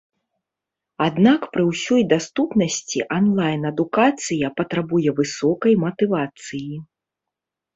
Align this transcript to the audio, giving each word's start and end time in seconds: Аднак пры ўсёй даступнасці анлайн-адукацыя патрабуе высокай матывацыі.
Аднак 1.07 1.41
пры 1.55 1.65
ўсёй 1.71 2.01
даступнасці 2.13 2.99
анлайн-адукацыя 3.17 4.47
патрабуе 4.63 5.09
высокай 5.21 5.73
матывацыі. 5.85 6.75